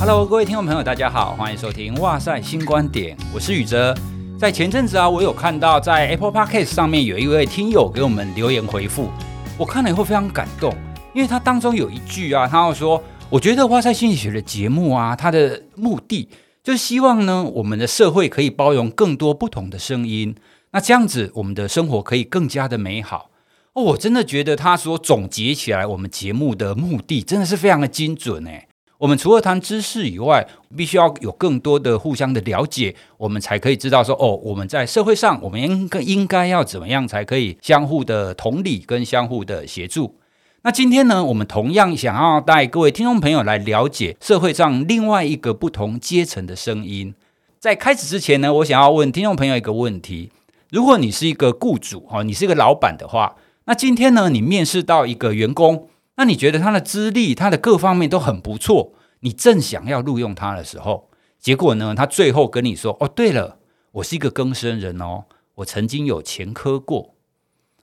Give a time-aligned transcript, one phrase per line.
[0.00, 3.94] Hello，各位听众朋友，大家好，欢迎收听《哇塞新观点》，我是宇哲。
[4.38, 9.10] 在前阵子啊，我有看到在 Apple Podcast 上面有一位听友给我们留言回复，
[9.58, 10.74] 我看了以后非常感动，
[11.12, 16.30] 因为他当中有一句啊，他要说：“我觉得哇塞心理学的节目啊，它的目的
[16.64, 20.34] 就是希望呢，我们的社会可以包容更多不同的声音，
[20.70, 23.28] 那这样子我们的生活可以更加的美好。”
[23.76, 28.66] 哦，我真的觉得他所总结起来我们节目的目的真的是非常的精准诶。
[29.00, 30.46] 我们除了谈知识以外，
[30.76, 40.16] 必须要有更多的互相的了解，我们才可以知道说，哦，我们在社会上，我们应该应该要怎么样才可以相互的同理跟相互的协助。
[40.64, 47.14] 那今天呢，我们同样想要带各位听众朋友来了解社会上另外一个不同阶层的声音。
[47.58, 50.30] 在开始之前呢，我想要问听众朋友一个问题：
[50.68, 55.86] 如果你是一个雇主，哈，你是一个老板的话，那今天呢，你面试到一个员工。
[56.16, 63.58] 那你觉得他的资历、他的各方面都很不错，你正想要录用他的时候，结果呢，他最后跟你说：“哦，对了，
[63.92, 65.24] 我是一个更生人哦，
[65.56, 67.14] 我曾经有前科过。”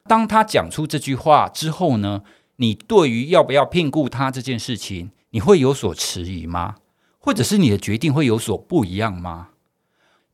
[0.08, 2.24] 当他讲出这句话之后呢，
[2.58, 6.76] 你对于要不要聘雇他这件事情，你会有所迟疑吗？
[7.20, 9.50] 或者是你的决定会有所不一样吗？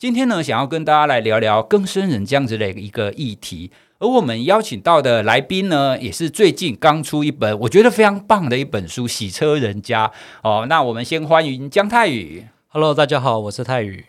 [0.03, 3.71] 今天呢，想要跟大家来聊聊更生人这样子的一个议题。
[3.99, 10.05] 而我们邀请到的来宾呢，也是最近刚出一本我觉得非常棒的一本书《洗车人家》
[10.41, 10.65] 哦。
[10.67, 12.45] 那我们先欢迎姜泰宇。
[12.67, 14.03] Hello，大家好，我是泰宇。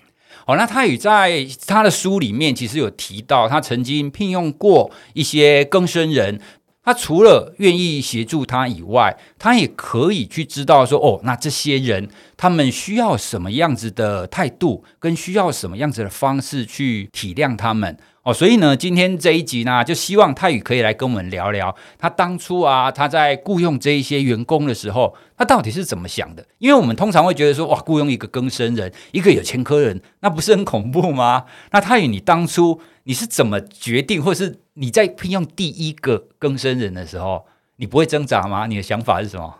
[0.48, 6.40] 哦，那泰宇在他的书里面其实有提到，他曾经聘用过一些更生人。
[6.84, 17.96] 他除了愿意协助他以外，他也可以去知道说，哦，那这些人他们需要什么样子的态度，跟需要什么样子的方式去体谅他们。
[18.22, 26.46] 哦，所以呢，今天这一集呢，就希望泰宇可以来跟我们聊聊，他当初啊，他在雇佣这一些员工的时候，他到底是怎么想的？
[26.58, 31.44] 因为我们通常会觉得说，哇，雇佣一个更生人，一个有前科人，那不是很恐怖吗？
[31.72, 37.44] 那泰宇，你当初你是怎么决定，或是你在聘用第一个更生人的时候，
[37.76, 38.66] 你不会挣扎吗？
[38.66, 39.54] 你的想法是什么？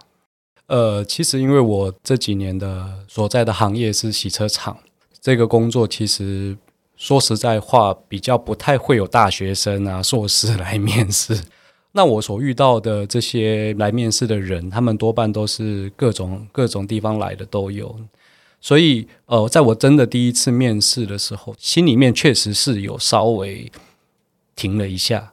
[0.67, 4.79] 呃，其实因为我这几年的所在的行业是洗车厂，
[5.21, 6.57] 这个工作其实。
[6.97, 11.37] 说实在话，比较不太会有大学生啊、硕士来面试。
[11.91, 17.99] 那我所遇到的这些来面试的人，他们多半都是各种 各种地方来的都有。
[18.61, 23.71] 所以，呃，在我真的第一次面试的时候，心里面确实是有稍微
[24.55, 25.33] 停了一下。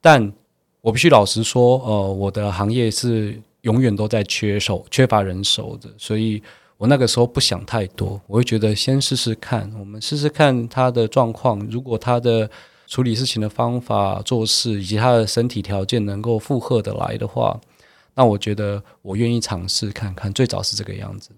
[0.00, 0.32] 但
[0.80, 6.42] 我必须老实说，呃，我的行业是永远都在缺手、缺乏人手的，所以。
[6.78, 11.60] 我那个时候不想太多，我会觉得先试试看，我们试试看他的状况。
[11.70, 12.50] 如果他的
[12.88, 17.60] 处理事情的方法、做事以及他的身体条件能够负荷的来的话，
[18.16, 20.32] 那我觉得我愿意尝试看看。
[20.32, 21.30] 最早是这个样子。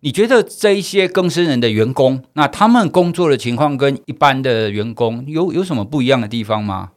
[0.00, 6.92] 你觉得这一些更生人的员工，那他们工作的情况跟一般的员工有有什么不一样的地方吗？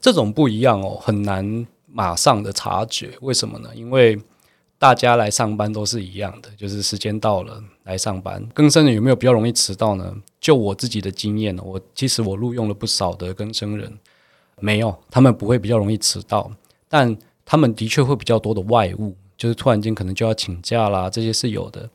[0.00, 3.10] 这种不一样哦，很难马上的察觉。
[3.20, 3.68] 为什么呢？
[3.74, 4.18] 因为
[4.78, 8.44] 大家来上班都是一样的，就是时间到了来上班。
[8.54, 10.14] 更生人有没有比较容易迟到呢？
[10.40, 13.98] 就我自己的经验，我其实我录用了不少的更生人，
[14.60, 16.50] 没有，他们不会比较容易迟到，
[16.88, 21.90] 但他们的确会比较多的外务，就是突然间可能就要请假啦，这些是有的。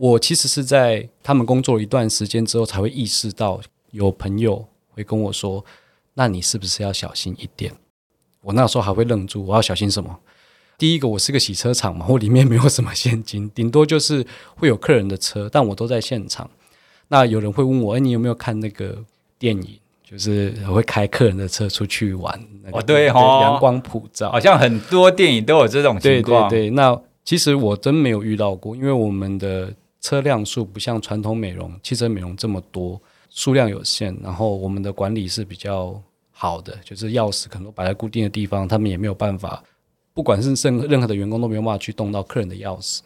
[0.00, 5.62] 我其实是在他们工作了一段时间之后，才会意识到有朋友会跟我说
[6.14, 7.70] ：“那你是不是要小心一点？”
[8.40, 10.18] 我那时候还会愣住，我要小心什么？
[10.78, 16.50] 第一个，我是个洗车场嘛， 我里面没有什么现金，顶多就是会有客人的车，但我都在现场。
[17.08, 19.04] 那有人会问我，哎，你有没有看那个
[19.38, 19.78] 电影？
[20.02, 22.40] 就是会开客人的车出去玩。
[22.64, 26.48] 那个、哦，对哈、哦，阳光普照，好像很多电影都有这种情况。
[26.48, 36.00] 对对对，那其实我真没有遇到过，因为我们的车辆数不像传统美容、汽车美容这么多，数量有限，然后我们的管理是比较
[36.30, 39.62] 好的，就是钥匙可能摆在固定的地方，他们也没有办法。
[40.12, 43.00] 不管是任任何的员工都没有办法去动到客人的钥匙，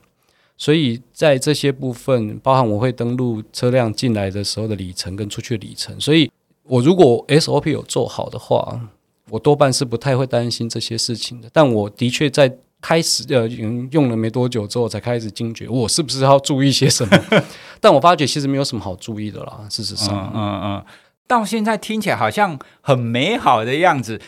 [0.56, 6.30] 所以在这些部分，包含我会登录车辆进来的时候的里程跟出去的里程，所以
[6.62, 8.80] 我如果 SOP 有做好的话，
[9.28, 11.50] 我多半是不太会担心这些事情的。
[11.52, 13.48] 但我的确在开始呃
[13.92, 17.18] 用了没多久之后，才开始惊觉我是不是要注意些什么？
[17.80, 19.60] 但我发觉其实没有什么好注意的啦。
[19.70, 20.84] 事实上，嗯嗯嗯，
[21.26, 24.20] 到现在听起来好像很美好的样子。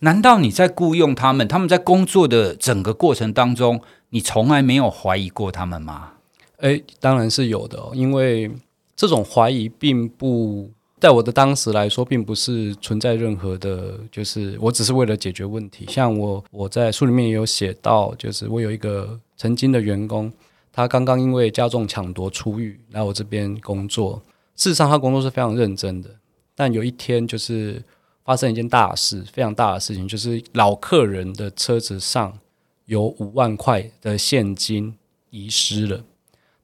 [0.00, 1.46] 难道你在雇佣他们？
[1.46, 6.14] 他们在工作的整个过程当中，你从来没有怀疑过他们吗？
[6.56, 8.50] 诶，当然是有的哦，因为
[8.96, 10.72] 这种怀疑并不
[11.02, 15.84] 在我的当时来说，并不是存在任何的，就是我只是为了解决问题。
[15.88, 20.32] 像我我在书里面也有写到，就是我有一个曾经的员工，
[20.72, 24.22] 他刚刚因为加重抢夺出狱来我这边工作。
[24.54, 26.08] 事实上，他工作是非常认真的。
[26.54, 27.82] 但有一天，就是
[28.24, 32.38] 发生一件大事，非常大的事情，就是老客人的车子上
[32.84, 34.94] 有五万块的现金
[35.30, 36.04] 遗失了。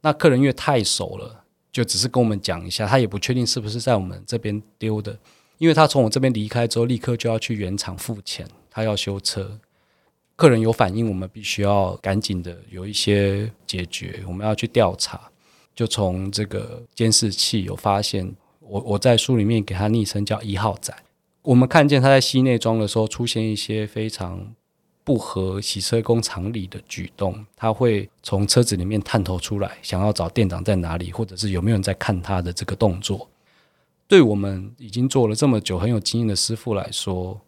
[0.03, 1.38] 那客人因为太熟了，
[1.79, 5.17] 就只是跟我们讲一下，他也不确定是不是在我们这边丢的，
[5.59, 9.61] 因为他从我这边离开之后，立刻就要去原厂付钱，他要修车。
[10.35, 15.31] 客人有反应，我们必须要赶紧的有一些解决，我们要去调查。
[15.73, 20.93] 就从这个监视器有发现，我我在书里面给他昵称叫一号仔。
[21.43, 24.53] 我们看见他在吸内装的时候出现一些非常
[25.09, 33.27] 不合洗车工常理的举动，他会从车子里面探头出来，想要找店长在哪里，或者是有没有人在看他的这个动作。
[34.07, 37.41] 对我们已经做了这么久、很有经验的师傅来说，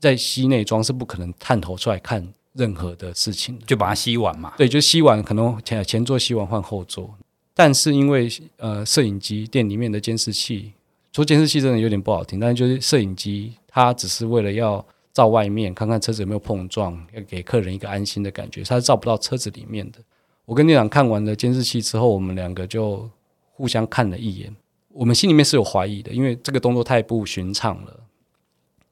[0.00, 4.54] 在吸内装是不可能探头出来看任何的事情，就把它吸完嘛。
[4.56, 7.14] 对，就吸完，可能前前座吸完换后座。
[7.52, 10.72] 但是因为呃，摄影机店里面的监视器，
[11.12, 14.82] 说监视器真的有点不好听，但是就是摄影机，它只是为了要
[15.14, 19.98] 照外面，看看车子有没有碰撞，要给客人一个安心的感觉，它是照不到车子里面的。
[20.44, 23.08] 我跟店长看完了监视器之后，我们两个就
[23.52, 24.54] 互相看了一眼，
[24.88, 28.00] 我们心里面是有怀疑的，因为这个动作太不寻常了。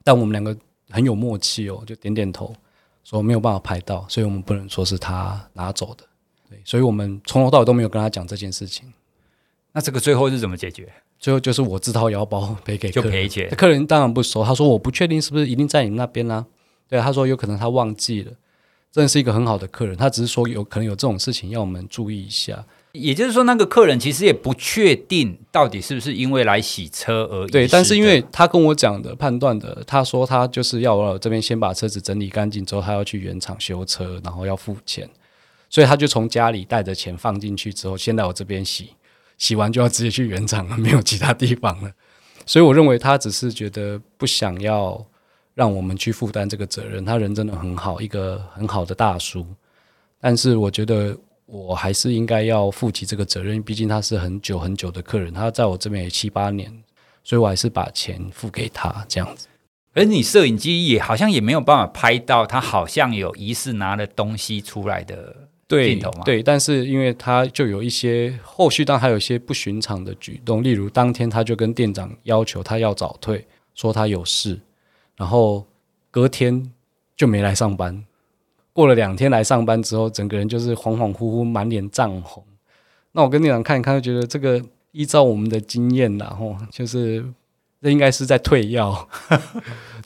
[0.03, 0.57] 但我们两个。
[0.91, 2.55] 很有默契哦，就点点头，
[3.03, 6.05] 说没有办法拍到，所以我们不能说是他拿走的。
[6.51, 8.93] 对，所以我们从头到尾都没有跟他讲这件事情。
[9.73, 10.93] 那这个最后是怎么解决？
[11.23, 13.49] 最后就是我自掏腰包 赔给客人，就赔钱。
[13.51, 16.45] 客人当然不熟，他说我不确定是不是一定在你那边啊。
[16.89, 18.33] 对，他说有可能他忘记了，
[18.91, 22.65] 真的是一个很好的客人，他只是说有可能有这种事情要我们注意一下。
[22.91, 27.51] 也就是说，那个客人其实也不确定到底是不是因为来洗车而已。
[27.51, 35.09] 对，但是因为他跟我讲的判断的，他说他就是要我这边先把车子整理干净之后，他要去原厂修车，然后要付钱，
[35.71, 38.91] 所以他就从家里带着钱放进去之后，先来我这边洗，
[39.43, 41.91] 洗完就要直接去原厂了， 没有其他地方了。
[42.47, 45.05] 所以我认为他只是觉得不想要
[45.55, 47.05] 让我们去负担这个责任。
[47.05, 49.45] 他人真的很好，一个很好的大叔，
[50.21, 51.19] 但是我觉得。
[51.45, 56.73] 我还是应该要负起这个责任，毕竟他是很久很久的客人，他在我这边也七八年，
[57.23, 59.49] 所以我还是把钱付给他这样子。
[59.93, 65.51] 而你摄影机也好像也没有办法拍到他好像有疑似拿了东西出来的
[65.81, 66.25] 镜头嘛？
[66.25, 74.61] 对，但是因为他就有一些后续，当然还有一些不寻常的举动，例如当天他就跟店长要求他要早退，说他有事，
[75.17, 75.65] 然后
[76.11, 76.73] 隔天
[77.17, 78.05] 就没来上班。
[78.73, 82.43] 过了两天来上班之后，整个人就是恍恍惚惚，满脸涨红。
[83.13, 87.23] 那我跟店长看一看，就觉得这个依照我们的经验，然后就是
[87.83, 89.07] 这应该是在退药。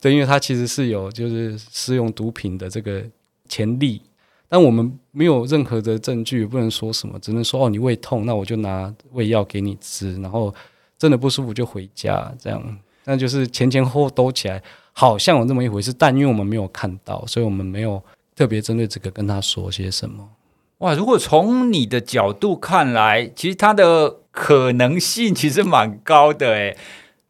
[0.00, 3.04] 对，因为他其实是有就是使用毒品的这个
[3.48, 4.02] 前例，
[4.48, 10.54] 但我们没有任何的证据，不能说什么，只能说哦，你胃痛，那我就拿胃药给你吃，然后
[10.98, 12.78] 真的不舒服就回家，这样。
[13.04, 14.62] 那就是前前后后兜起来，
[14.92, 18.02] 好像有这么一回事，但因为我们没有看到，所以我们没有。
[18.36, 20.28] 特别针对这个跟他说些什么？
[20.80, 26.76] 哇，如果从你的角度看来，其实他的可能性其实蛮高的诶。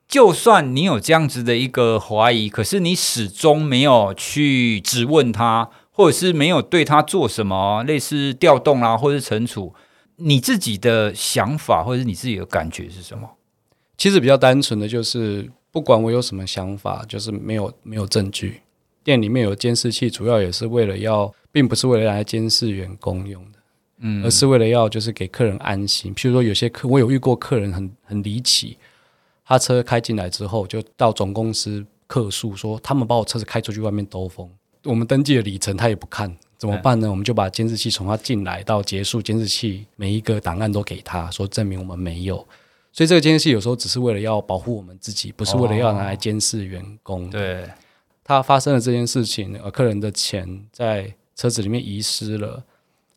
[0.08, 9.74] 就算你有这样子的一个怀疑，可是你始终没有去质问他，或者是没有对他做什么类似调动啊，或者是惩处，
[10.16, 13.26] 你自己的想法或者是你自己的感觉是什么？
[13.96, 18.60] 其实比较单纯的就是，不管我有什么想法，就是没有没有证据。
[19.02, 23.58] 店里面有监视器，主要也是为了要，并不是为了来监视员工用的，
[24.00, 26.14] 嗯，而是为了要就是给客人安心。
[26.14, 28.76] 譬如说，有些客，我有遇过客人很很离奇，
[29.46, 34.50] 他车开进来之后，就到总公司客诉说，他们把我车子开出去外面兜风，
[34.86, 37.06] 我们登记的里程他也不看，怎么办呢？
[37.06, 42.36] 嗯、我们就把监视器从他进来到结束，监视器每一个档案都给他说，证明我们没有。
[42.92, 47.26] 所以这个监视器有时候只是为了要保护我们自己，不是为了要拿来监视员工。
[47.26, 47.68] 哦、对。
[48.24, 52.64] 他发生了这件事情，呃，客人的钱在车子里面遗失了。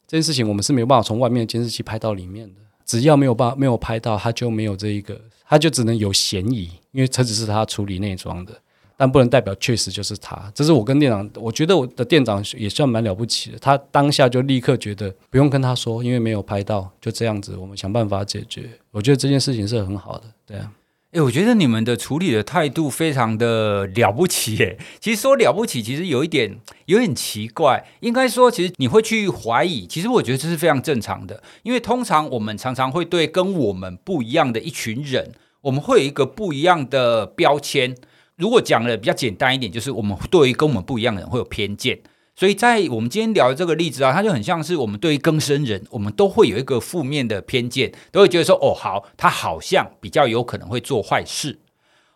[0.07, 2.61] 这件事情我们是没有办法从外面的监视器拍到里面的。
[2.85, 8.59] 只要没有办没有拍到，他就没有这一个，他就只能有嫌疑，因为车子是他处理内装的，
[8.99, 10.51] 但不能代表确实就是他。
[10.53, 13.57] 这是我跟店长，我觉得我的店长也算蛮了不起的。
[13.57, 18.69] 他当下就立刻觉得不用跟他说，因为没有拍到，就这样子，我们想办法解决。
[18.91, 20.69] 我觉得这件事情是很好的，对啊。
[21.13, 24.77] 诶，我觉得你们的处理的态度非常的了不起诶。
[24.99, 27.87] 其实说了不起，其实有一点有点奇怪。
[28.01, 31.41] 应该说，其实你会去怀疑，其实我觉得这是非常正常的。
[31.63, 37.95] 因为通常我们常常会对跟我们不一样的一群人，我们会有一个不一样的标签。
[38.39, 41.99] 如果讲的比较简单一点，就是我们对于跟我们不一样的人会有偏见。
[42.35, 51.59] 所以在我们今天聊的这个例子啊，它就很像是我们对于更生人，我们都会有一个负面的偏见，都会觉得说，哦，好，他好像比较有可能会做坏事。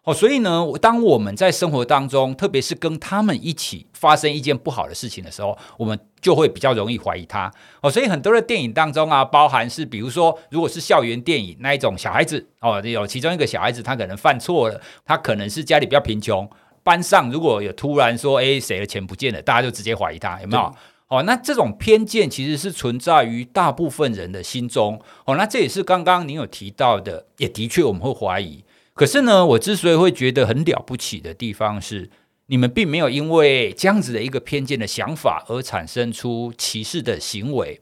[0.05, 7.49] 哦，所以呢，当我们在生活当中，特别是跟他们一起发生一件不好的事情的时候，我们就会比较容易怀疑他。
[7.81, 16.49] 哦，所以很多的电影当中啊，包含是比如说，如果是校园电影那一种小孩子，哦，有其中一个小孩子他可能犯错了，他可能是家里比较贫穷，
[16.83, 20.73] 班上如果有突然说，哎，谁的钱不见了，大家就直接怀疑他，有没有？
[21.07, 24.99] 哦，那这种偏见其实是存在于大部分人的心中。
[25.25, 28.65] 哦，那这也是刚刚您有提到的，也的确我们会怀疑。
[28.93, 32.09] 可是呢，我之所以会觉得很了不起的地方是，
[32.45, 37.81] 你们并没有因为这样子的一个偏见的想法而产生出歧视的行为。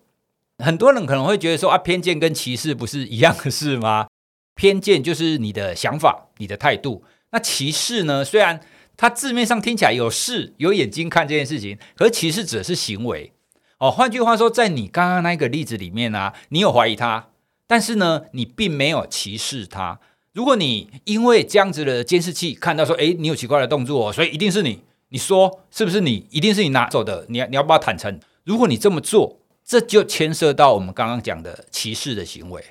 [0.60, 4.08] 很多人可能会觉得说啊，偏见跟歧视不是一样的事吗？
[4.56, 7.03] 偏见就是你的想法、你的态度。
[7.32, 8.24] 那歧视呢？
[8.24, 8.62] 虽然
[8.96, 13.34] 它字面上听起来有视、有眼睛看这件事情，可是歧视指的是行为。
[13.80, 17.30] 哦，换句话说，在你刚刚那个例子里面啊，你有怀疑他，
[17.65, 20.00] 但是呢，你并没有歧视他。
[20.33, 26.25] 如果你因为这样子的监视器看到说，诶，你有奇怪的动作，所以一定是你，你说是不是你？
[26.29, 28.17] 一定是你拿走的，你要你要不要坦诚？
[28.45, 32.63] 如果你这么做，这就牵涉到我们刚刚讲的歧视的行为。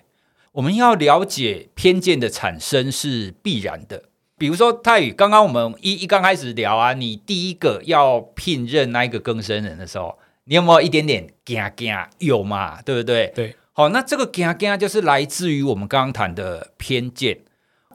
[0.52, 4.04] 我们要了解偏见的产生是必然的。
[4.38, 11.94] 比如说泰宇，刚刚我们一一刚开始聊啊，你第一个要聘任那一个更生人的时候，你有没有一点点惊惊？
[12.20, 12.80] 有嘛？
[12.80, 13.30] 对不对？
[13.34, 13.54] 对。
[13.72, 17.38] 好，那这个惊惊就是来自于我们刚刚谈的偏见。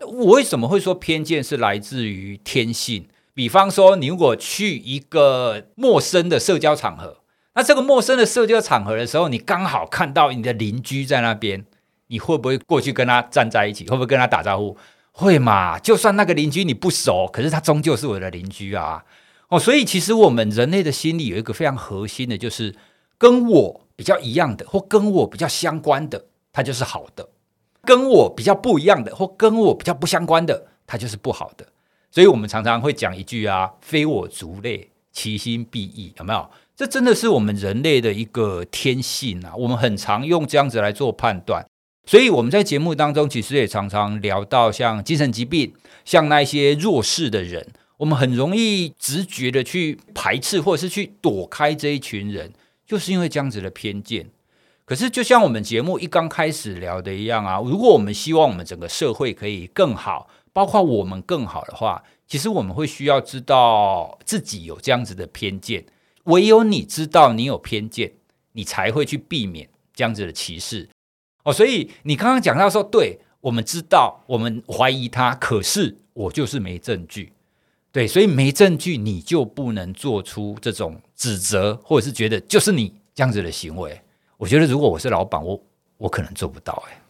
[0.02, 3.08] 我为什么会说偏见是来自于天性？
[3.34, 7.22] 比方说，你如果去一个陌生的社交场合，
[7.54, 11.66] 那这个陌生的社交场合的时候，你刚好看到你的邻居在那边，
[12.08, 13.88] 你会不会过去跟他站在一起？
[13.88, 14.78] 会不会跟他打招呼？
[15.12, 15.80] 会嘛？
[15.80, 19.06] 就算那个邻居你不熟，可是他终究是我的邻居啊！
[19.48, 22.76] 哦，所以其实我们人类的心理有一个非常核心的，就是
[23.18, 27.30] 跟我比较一样的，或跟我比较相关的，它就是好的。
[27.86, 31.68] 跟我比较不一样的，或跟我比较不相关的，它就是不好的。
[32.12, 36.50] 所以，我们常常会讲一句啊：“非我族类，其心必异。”有没有？
[36.76, 39.54] 这真的是我们人类的一个天性啊！
[39.56, 41.66] 我们很常用这样子来做判断。
[42.06, 45.74] 所以，我们在节目当中其实也常常聊到，像精神疾病，
[46.04, 52.54] 像那些弱势的人，我们很容易直觉的去排斥，或者是去躲开这一群人，
[52.86, 54.28] 就是因为这样子的偏见。
[54.86, 65.84] 可是，就像我们节目一刚开始聊的一样啊，如果我们希望我们整个社会可以更好，包括我们更好的话，其实我们会需要知道自己有这样子的偏见。
[66.26, 68.14] 唯有你知道你有偏见，
[68.52, 70.88] 你才会去避免这样子的歧视。
[71.44, 77.34] 哦，所以你刚刚讲到说，对，我们知道，我们怀疑他，可是我就是没证据。
[77.92, 84.00] 对，所以没证据，你就不能做出这种指责，或者是觉得就是你这样子的行为。
[84.38, 85.60] 我觉得如果我是老板，我
[85.98, 87.02] 我可能做不到哎。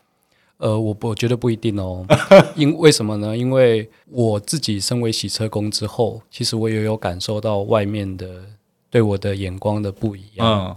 [0.58, 2.06] 呃，我我觉得不一定哦。
[2.56, 3.36] 因为什么呢？
[3.36, 8.44] 因为我自己身为洗车工之后，其实我也有感受到外面的
[8.90, 10.48] 对我的眼光的不一样。
[10.48, 10.76] 嗯。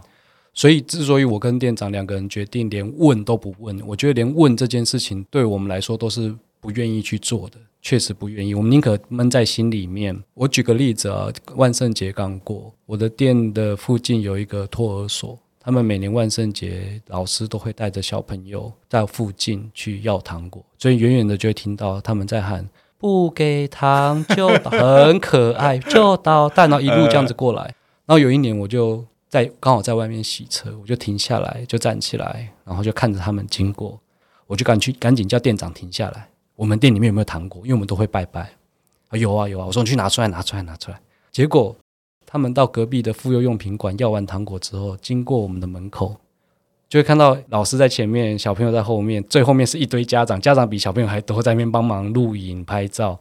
[0.53, 8.57] 所以，之所以我跟店长两个人决定连问都不问，我觉得连问这件事情对我们来说都是不愿意去做的，确实不愿意。
[8.57, 10.21] 我们宁可闷在心里面。
[10.35, 15.39] 我举个例子啊，万圣节刚过，我的店的附近有一个托儿所。
[15.69, 24.71] 他们每年万圣节，老师都会带着小朋友在附近去要糖果，所以远远的就会听到他们在喊“不给糖就捣”，
[25.05, 27.65] 很可爱，就捣蛋，然后一路这样子过来。
[28.07, 34.01] 然后有一年，我就在刚好在外面洗车，我就停下来，就站起来，然后就看着他们经过，
[34.47, 36.29] 我就赶去赶紧叫店长停下来。
[36.57, 37.61] 我们店里面有没有糖果？
[37.65, 38.51] 因为我们都会拜拜。
[39.09, 40.99] 啊，有啊有啊，我说你去拿出来，拿出来，拿出来。
[41.31, 41.77] 结果。
[42.31, 46.17] 他们到隔壁的妇幼用品馆要完糖果之后，经过我们的门口，
[46.87, 53.19] 就会看到老师在前面，小朋友在后面，最后面是一堆家长，家长比小朋友还多，在那边帮忙录影拍照。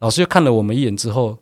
[0.00, 1.38] 老师就看了我们一眼之后，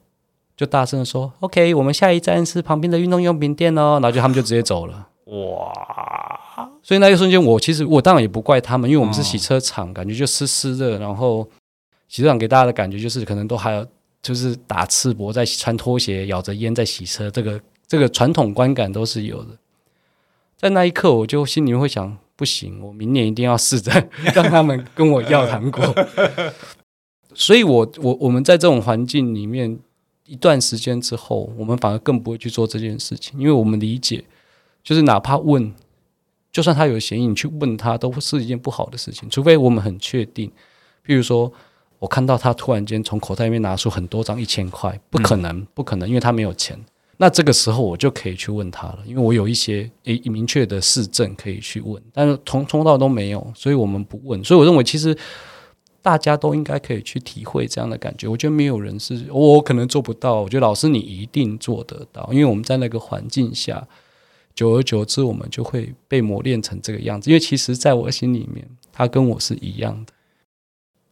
[0.57, 5.09] 就大声的说：“OK，我们下一站是旁边的运动用品店哦。”然后就他们就直接走了。
[5.25, 6.71] 哇！
[6.81, 11.49] 所以那一瞬间，我其实我当然也不怪他们，因为我们是洗车场，感觉就湿湿的，然后
[12.07, 13.85] 洗车场给大家的感觉就是可能都还有。
[14.23, 19.59] 就是打赤膊在穿拖鞋，咬着烟在洗车，这个这个传统观感都是有的。
[20.57, 23.91] 在那一刻，我就心里面会想：不行，我明年一定要试着
[24.33, 25.93] 让他们跟我要糖果。
[27.35, 29.76] 所以我，我我们在这种环境里面
[30.26, 34.25] 一段时间之后，我们反而更不会去做这件事情，因为我们理解，
[34.85, 35.75] 就是哪怕问，
[36.52, 40.49] 就算他有嫌疑，你去问他都是一件不好的事情，除非我们很确定，
[41.05, 41.52] 譬如说。
[42.02, 46.76] 我看到他突然间从口袋里面拿出很多张一千块，不可能，不可能，因为他没有钱。
[47.16, 54.42] 那这个时候我就可以去问他了，因为我有一些诶明确的事证可以去问，但是从从头到都没有，所以我们不问。
[54.42, 55.16] 所以我认为其实
[56.02, 58.26] 大家都应该可以去体会这样的感觉。
[58.26, 63.87] 我觉得没有人是我可能做不到，我觉得老师你一定做得到，因为我们在那个环境下，
[64.56, 67.30] 久而久之我们就会被磨练成这个样子。
[67.30, 70.12] 因为其实在我心里面，他跟我是一样的。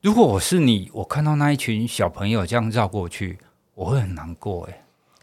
[0.02, 3.38] 如果我是你，我看到那一群小朋友这样绕过去，
[3.74, 4.80] 我会很难过诶。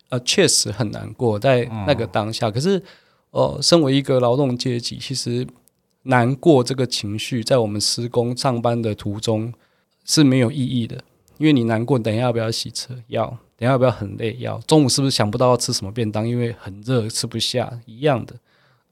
[0.10, 2.48] 呃，确实很难过，在那个当下。
[2.48, 2.84] 嗯、可是，
[3.32, 5.48] 呃，身为一个劳动阶级，其实
[6.04, 9.52] 难过这个情绪，在我们施工上班的途中
[10.06, 11.04] 是没有意义的。
[11.40, 12.94] 因为你难过，等一下要不要洗车？
[13.08, 13.26] 要。
[13.56, 14.38] 等一下要不要很累？
[14.38, 14.60] 要。
[14.60, 16.30] 中午是不是想不到要吃什么便当？
[16.30, 17.80] 因为很热，吃不下。
[17.88, 18.36] 一样的，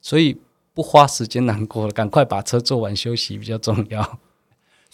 [0.01, 0.35] 所以
[0.73, 4.19] 不花时间难过了，赶快把车做完休息比较重要。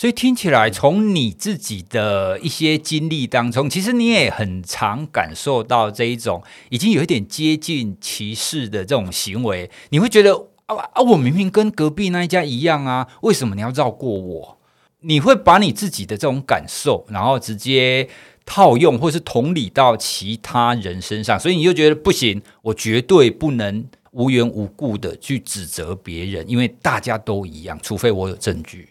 [0.02, 6.42] 所以听起来，从你自己的一些经历当中，其实你也很常感受到这一种
[6.72, 9.70] 已经有一点接近歧视的这种行为。
[9.90, 10.34] 你会觉得
[10.66, 14.58] 啊啊，我明明跟隔壁那一家一样啊，为什么你要绕过我？
[15.02, 18.10] 你会把你自己的这种感受，然后直接
[18.44, 28.90] 套用或是同理到其他人身上，所以你就觉得不行，我绝对不能无缘无故的去指责别人，因为大家都一样，除非我有证据。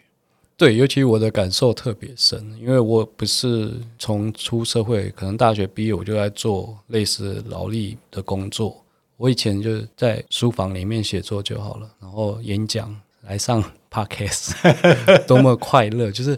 [0.61, 8.79] 对，尤其我的感受特别深，因为我不是从出社会，可能大学毕业我就在做类似劳力的工作。
[9.17, 14.53] 我以前就是在书房里面写作就好了，然后演讲来上 podcast，
[15.25, 16.11] 多么快乐！
[16.11, 16.37] 就是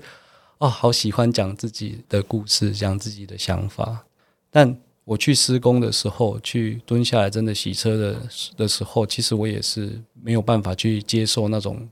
[0.58, 4.06] 哦，好喜欢讲自己的故事，讲自己的想法。
[4.50, 8.22] 但我去施工的时候，去蹲下来真的洗车的
[8.56, 11.90] 的时候，其实我也是没有办法去接受那种。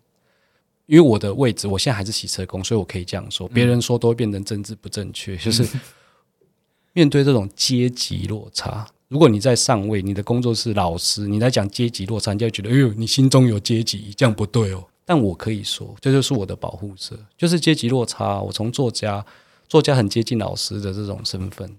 [0.92, 3.48] 因为我的位置，我现在还是洗车工，所以我可以这样说。
[3.48, 5.66] 别人说都会变成政治不正确，嗯、就是
[6.92, 8.86] 面对这种阶级落差。
[9.08, 14.84] 如果你在上位，你的工作是老师，你在讲阶级落差，你就会觉得，哎呦，你心中有阶级，这样不对哦。
[15.06, 18.42] 但我可以说，这就是我的保护色，就是阶级落差。
[18.42, 19.26] 我从作家，
[19.70, 21.74] 作家很接近老师的这种身份，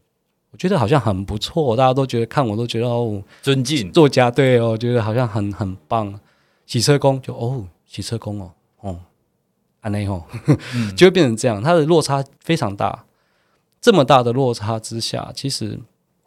[0.53, 6.19] 我觉得好像很不错，大家都觉得看我都觉得哦，尊敬作家，对哦，觉得好像很很棒。
[6.65, 8.51] 洗车工就哦，洗车工哦。
[8.83, 8.99] 哦，
[9.83, 10.25] 安内吼，
[10.97, 13.05] 就会变成这样，它的落差非常大。
[13.81, 15.79] 这么大的落差之下，其实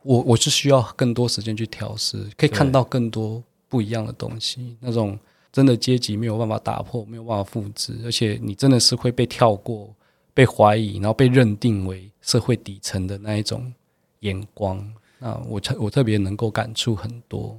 [0.03, 4.75] 我我是需要更多时间去调试，可以看到更多不一样的东西。
[4.81, 5.17] 那种
[5.53, 9.89] 真的阶级没有办法打破，没有办法复制，而且你真的是会被跳过、
[10.33, 13.73] 被怀疑，然后被认定为社会底层的那一种
[14.19, 14.85] 眼光。
[15.17, 17.57] 那我特我特别能够感触很多。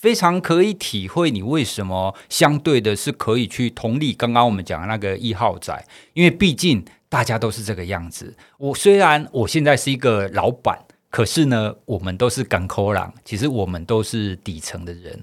[0.00, 5.84] 非常可以体会你为什么相对的是可以去同理刚刚我们讲的那个一号仔，
[6.14, 8.34] 因为毕竟大家都是这个样子。
[8.56, 10.78] 我虽然我现在是一个老板，
[11.10, 15.22] 可是呢，我们都是港口人，其实我们都是底层的人。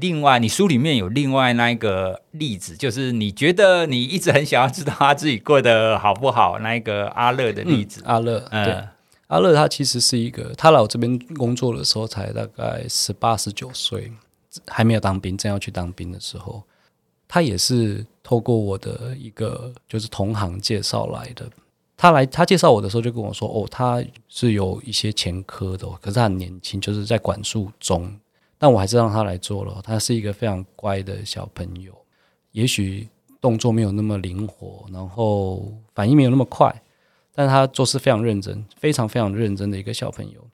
[0.00, 8.02] 另外，你书里面有另外那一个例子，就是你觉得你一直很想要知道他自己过得好不好，那一个阿乐的例子。
[8.04, 8.88] 嗯、阿乐，嗯。
[9.34, 14.12] 阿乐他其实是一个，他来我这边工作的时候才大概十八十九岁，
[14.68, 16.62] 还没有当兵，正要去当兵的时候，
[17.26, 21.50] 他也是透过我的一个就是同行介绍来的。
[21.96, 28.08] 他来他介绍我的时候就跟我说：“哦，他是有一些前科的，可是他很年轻，就是在管束中。
[28.56, 29.80] 但我还是让他来做了。
[29.82, 31.92] 他是一个非常乖的小朋友，
[32.52, 33.08] 也许
[33.40, 36.72] 动作没有那么灵活，然后反应没有那么快。”
[37.34, 40.46] 但他做事非常认真，非常非常认真的一个小朋友。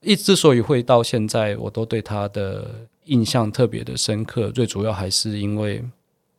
[0.00, 5.84] 一之所以会到现在，我都对他的印象特别的深刻，最主要还是因为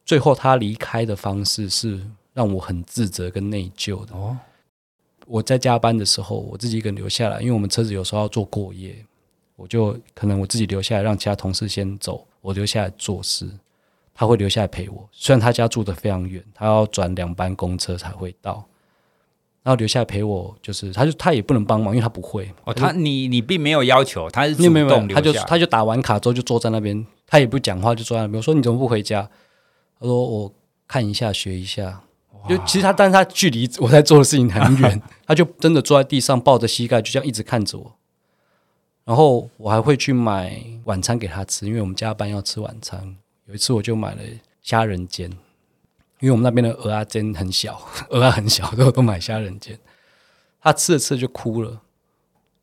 [0.03, 2.01] 最后他离开的方式是
[2.33, 4.15] 让我很自责跟内疚的。
[4.15, 4.37] 哦，
[5.27, 8.95] 我在加班的时候，我自己一个人留下来，因为我们车子有时候要做过夜，
[9.55, 13.49] 我就可能我自己留下来，让其他同事先走，我留下来做事。
[14.15, 18.63] 他会留下来陪我，虽然他家住的非常远，他要转两班公车才会到。
[19.63, 22.51] 然后留下来陪我，就是他就他也不能帮忙，因为他不会。
[22.65, 25.15] 哦，他你你并没有要求，他是主动留下。
[25.15, 28.37] 他就他就打完卡之后就坐在那边，他也不讲话，就坐在那边。
[28.37, 29.29] 我说你怎么不回家？
[29.99, 30.53] 他说我
[30.87, 32.01] 看一下学一下。
[32.49, 37.95] 就其实他，但是他距离我在做的事情很远， 他就真的坐在地上抱着膝盖，就这样一直看着我。
[39.05, 43.15] 然后我还会去买晚餐给他吃，因为我们加班要吃晚餐。
[43.45, 44.21] 有一次我就买了
[44.61, 45.31] 虾仁煎。
[46.23, 47.77] 因为我们那边的鹅啊真很小，
[48.09, 49.77] 鹅啊很小，都都买虾仁煎。
[50.61, 51.71] 他吃着吃着就哭了，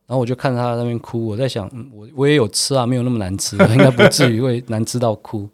[0.07, 5.47] 然后我就看他那边哭，我在想，嗯、我我也有吃啊，没有那么难吃， 应该不至于会难吃到哭。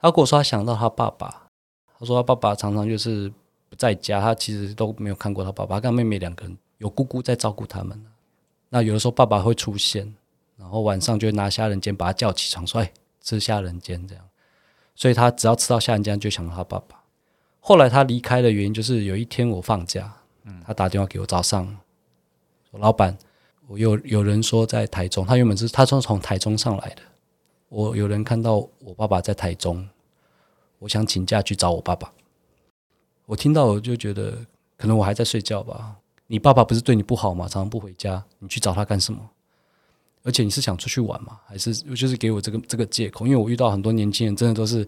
[0.00, 1.46] 他跟我说他想到他爸爸，
[1.96, 3.32] 他说他爸爸常常就是
[3.68, 8.04] 不在家，他其实都没有看过他爸爸，跟妹妹两个人有姑姑在照顾他们。
[8.70, 10.12] 那有的时候爸爸会出现，
[10.56, 14.24] 然后晚上就拿虾仁煎把他叫起床，说：“哎，吃虾仁煎。”这样，
[14.96, 16.99] 所以他只要吃到虾仁煎，就想到他爸爸。
[17.60, 20.12] 后来他离开的原因就是有一天我放假，
[20.66, 21.64] 他打电话给我，早上
[22.70, 23.16] 说：“老板，
[23.68, 27.02] 我有有人说在台中，他原本是他说从台中上来的，
[27.68, 29.88] 我有人看到我爸爸在台中，
[30.78, 32.10] 我想请假去找我爸爸。”
[33.26, 34.44] 我听到我就觉得，
[34.76, 35.96] 可能我还在睡觉吧。
[36.26, 37.44] 你爸爸不是对你不好吗？
[37.44, 39.20] 常常不回家，你去找他干什么？
[40.22, 41.38] 而且你是想出去玩吗？
[41.46, 43.26] 还是就是给我这个这个借口？
[43.26, 44.86] 因为我遇到很多年轻人，真的都是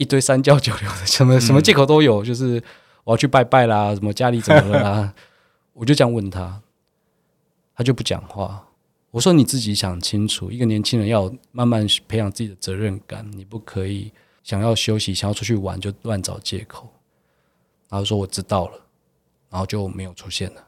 [0.00, 2.24] 一堆三教九流的， 什么什么借口都有。
[2.24, 2.62] 就是
[3.04, 5.14] 我要去拜拜啦，什么家里怎么了啦？
[5.74, 6.62] 我就这样问他，
[7.76, 8.66] 他就不讲话。
[9.10, 14.10] 我说你自己想清楚，一个年轻人要慢慢培养自己的责任感，你不可以
[14.42, 16.88] 想要休息、想要出去玩就乱找借口。
[17.90, 18.80] 然后说我知道了，
[19.50, 20.64] 然后就没有出现了，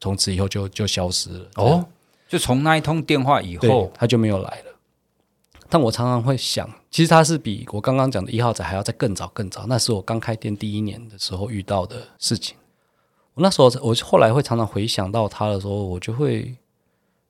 [0.00, 1.50] 从此以后就就消失了。
[1.56, 1.84] 哦，
[2.26, 4.71] 就从那一通电话以后，他就没有来了。
[5.72, 9.64] 但我常常会想，其实他是比我刚刚讲的一号仔还要再更早更早。
[9.66, 12.54] 那是我刚开店第一年的时候遇到的事情。
[13.32, 16.54] 我那时候我后来会常常回想到他的时候，我就会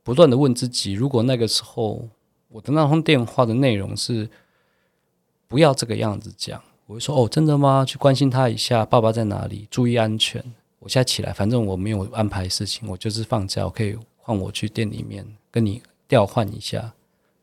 [0.02, 2.08] 不断的问自己：如果那个时候
[2.48, 4.28] 我的那通电话的内容是
[5.46, 6.60] 不要这个样子讲。
[6.86, 7.84] 我会说哦，真的吗？
[7.86, 9.68] 去关心他一下，爸爸在哪里？
[9.70, 10.44] 注意安全。
[10.80, 16.92] 我现在起来，反正我没有安排事情，我就是放假，我可以换我去店里面跟你调换一下。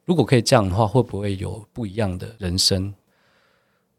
[0.10, 2.92] 如果可以这样的话，会不会有不一样的人生？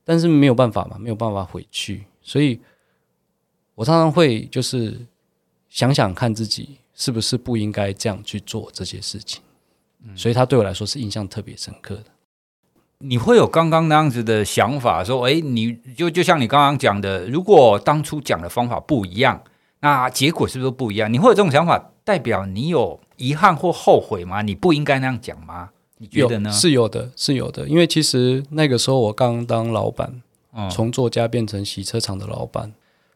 [0.03, 2.59] 但是没有办法嘛，没有办法回去，所以
[3.77, 5.07] 我常常会就是
[5.69, 9.41] 想想看自己是不是不应该这样去做这些事情。
[10.03, 12.07] 嗯，所以他对我来说是印象特别深刻的。
[12.99, 19.41] 你会有刚刚那样子的想法，说：“诶，你就就像你刚刚讲的，如果当初讲的方法不一样，
[19.79, 21.13] 那结果是不是不一样？
[21.13, 24.43] 你会有这种想法，代表你有遗憾或后悔吗？
[24.43, 25.71] 你不应该那样讲吗？
[26.01, 27.69] 你觉得呢？”是有的，是有的。
[27.69, 30.21] 因为其实那个时候我刚当老板，
[30.71, 32.73] 从作家变成洗车厂的老板，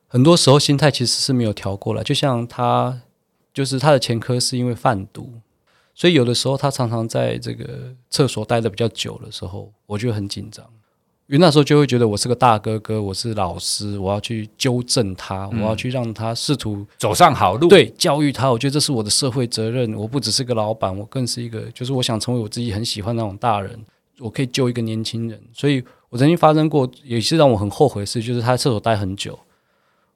[0.06, 2.02] 很多时候心态其实是没有调过来。
[2.04, 3.00] 就像他，
[3.52, 5.32] 就是他的前科是因为贩毒。
[5.96, 10.64] 所以有的时候他常常在这个厕所待的比较久的时候，我就很紧张，
[11.26, 18.50] 因为那时候就会觉得我是个大哥哥，我是老师，我要去纠正他，我要去让他试图走上好路，对，教育他。
[18.50, 19.94] 我觉得这是我的社会责任。
[19.94, 23.78] 我不只是个老板，我更是一个，就是我想成为我自己很喜欢那种大人，
[24.18, 25.40] 我可以救一个年轻人。
[25.52, 29.38] 所以我曾经发生过，也是让我很后悔的事，就是他在厕所待很久，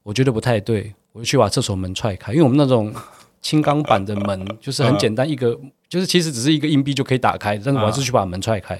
[0.03, 2.95] 我觉得不太对，我就去把厕所门踹开，因为我们那种。
[3.41, 5.57] 轻钢板的门就是很简单，一个
[5.89, 8.77] 就是其实只是一个硬币就可以打开，但是我还是去把门踹开。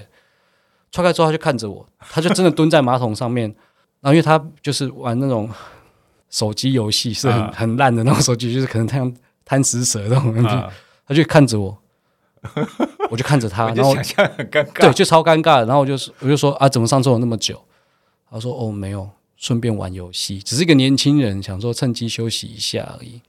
[0.91, 3.53] 踹开之后，他就看着我， 他就真的蹲在马桶上面。
[4.01, 5.49] 然后因为他就是玩那种
[6.29, 10.63] 手机游戏，是很很烂的那种手机，就是可能像贪食蛇那种东西。
[11.05, 11.77] 他就看着我，
[13.11, 15.65] 我就看着他，然后想象很尴尬，对，就超尴尬。
[15.65, 17.61] 然后我就我就说啊，怎么上厕所那么久？
[18.31, 23.19] 他说哦，没有，顺便玩游戏，只是一个年轻人想说趁机休息一下而已。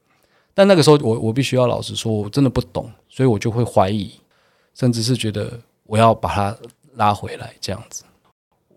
[0.52, 4.12] 但那个时候我，我我必须要老实说，我真的不懂，所以我就会怀疑，
[4.74, 6.56] 甚至是觉得我要把他
[7.00, 8.04] 拉回来这样子。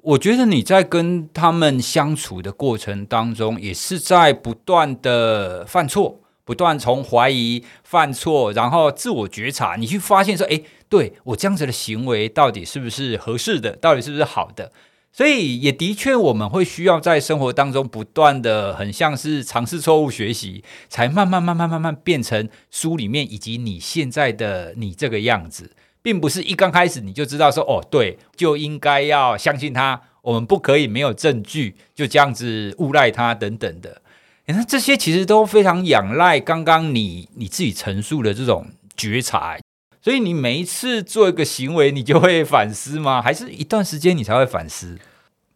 [0.01, 14.71] 我觉得你在跟他们相处的过程当中，也是在不断的犯错，不断从怀疑、犯错，然后自我觉察，你去发现说，哎，对，我这样子的行为到底是不是合适的，到底是不是好的？
[15.13, 25.71] 所以也的确，我们会需要在生活当中不断的，很像是尝试错误学习，才慢慢慢慢慢慢变成书里面以及你现在的你这个样子，
[26.03, 34.01] 并不是一刚开始你就知道说哦，对，就应该要相信他，我们不可以没有证据就这样子诬赖他等等的。
[34.45, 39.57] 那这些其实都非常仰赖刚刚你你自己陈述的这种觉察。
[40.01, 43.21] 所以你每一次做一个行为，你就会反思吗？
[43.21, 44.99] 还是一段时间你才会反思？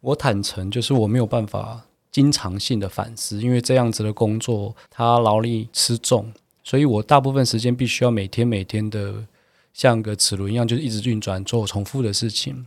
[0.00, 6.32] 我坦诚，就是我没有办法经常性的反思，因为这样子的工作它劳力吃重，
[6.64, 9.16] 所以我大部分时间必须要每天每天的
[9.72, 12.66] 像个齿轮一样，就是一直运转做重复的事情。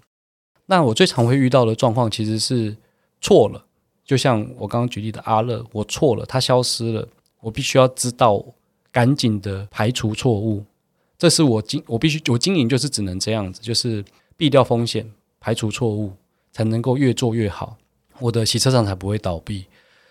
[0.68, 2.78] 那我最常会遇到的状况其实是
[3.20, 3.66] 错了，
[4.06, 7.08] 就像我刚刚举例的阿乐，我错了，他消失了，
[7.42, 8.44] 我必须要知道，
[8.92, 10.64] 赶紧的排除错误。
[11.18, 14.04] 这是我经我必须我经营就是只能这样子，就是
[14.38, 16.14] 避掉风险，排除错误，
[16.52, 17.78] 才能够越做越好，
[18.20, 19.66] 我的洗车场才不会倒闭。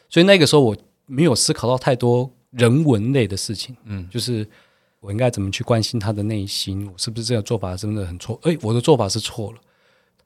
[0.09, 0.77] 所以那个时候我
[1.07, 4.47] 没有思考到太多人文类的事情，嗯，就是
[5.01, 8.39] 我应该怎么去关心他的内心，我是不是这个做法真的很错？
[8.43, 9.59] 诶，我的做法是错了，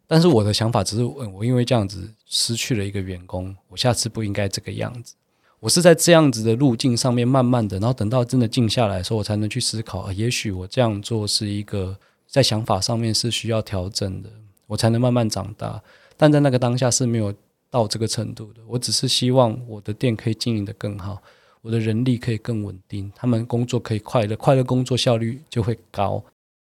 [0.06, 5.14] 但是我的想法只是，我因为这样子失去了一个员工，我下次不应该这个样子。
[5.60, 14.28] 我是在这样子的路径上面，慢慢的，然后等到真的静下来的时候，我才能去思考，也许我这样做是一个在想法上面是需要调整的，
[14.66, 15.82] 我才能慢慢长大。
[16.16, 17.32] 但在那个当下是没有
[17.70, 21.22] 到这个程度的，我只是希望我的店可以经营得更好，
[21.64, 26.22] 我的人力可以更稳定，他们工作可以快乐，快乐工作效率就会高。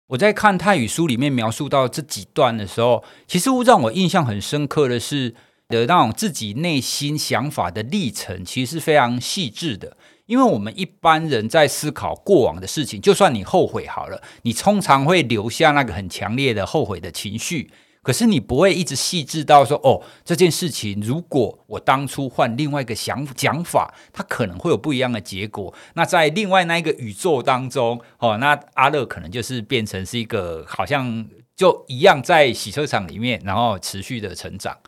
[0.07, 5.35] 我在看泰语书里面描述到这几段的时候，其实让我印象很深刻的是
[5.69, 9.99] 的那种自己内心想法的历程，其实是非常细致的。
[10.25, 17.71] 因为我们一般人在思考过往的事情，就算你后悔好了，你通常会留下那个很强烈的后悔的情绪。
[18.07, 25.75] 可是你不会一直细致到说哦，这件事情如果我当初换另外一个想讲法，它可能会有不一样的结果。
[25.95, 34.79] 那在另外那一个宇宙当中，哦，那阿乐可能就是变成是一个好像就一样在洗车场里面，然后持续的成长。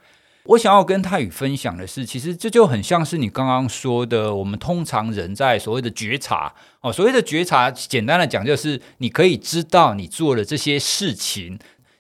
[0.45, 11.59] 我想要跟泰语分享的是，其实这就很像是你刚刚说的，我们通常人在所谓的觉察哦，所谓的觉察，简单的讲就是你可以知道你做了这些事情。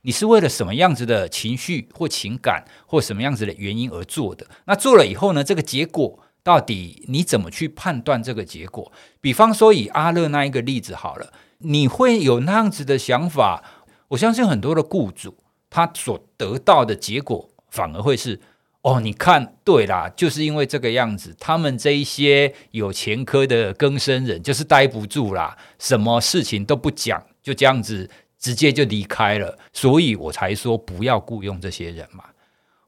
[0.08, 4.46] 你是为了什么样子的情绪或情感或什么样子的原因而做的？
[4.64, 5.44] 那做了以后呢？
[5.44, 8.90] 这个结果到底你怎么去判断这个结果？
[9.20, 13.62] 比方说以阿乐那一个例子好了，你会有那样子的想法？
[14.08, 15.36] 我相信很多的雇主
[15.68, 18.40] 他所得到的结果反而会是：
[18.80, 28.08] 哦，你看对啦，就是因为这个样子，他们这一些有前科的更生人就是待不住啦，什么事情都不讲，就这样子。
[28.38, 32.24] 直接就离开了，所以我才说不要雇佣这些人嘛。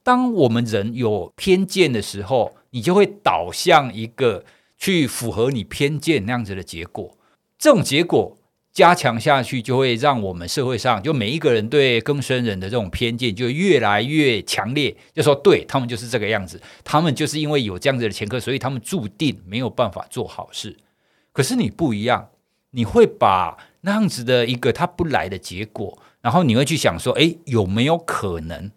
[0.03, 4.43] 当我们人有偏见的时候，你就会导向一个
[4.77, 7.15] 去符合你偏见那样子的结果。
[7.59, 8.35] 这种结果
[8.73, 14.95] 加强下去，就会让我们社会上就每一个人对更生人的这种偏见就越来越强烈。
[15.13, 20.77] 就说对他们就是这个样子，他们就是因为有这样子的前科，所以他们注定没有办法做好事。
[21.33, 22.29] 可是你不一样，
[22.71, 23.57] 你会把。
[23.83, 28.69] 那样子的一个他不来的结果，然后你会去想说，诶，有没有可能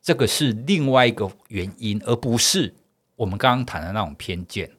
[0.00, 2.72] 这个是另外一个原因，而不是
[3.16, 4.70] 我们刚刚谈的那种偏见？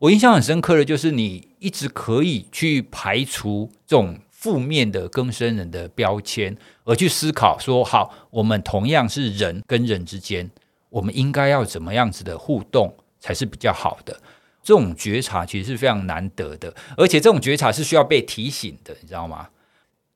[0.00, 10.50] 我印象很深刻的就是，你一直可以去排除这种负面的更生人的标签，而去思考说，好，我们同样是人跟人之间，
[10.90, 14.20] 我们应该要怎么样子的互动才是比较好的。
[14.62, 19.48] 这种觉察其实是非常难得的，而且这种觉察是需要被提醒的，你知道吗？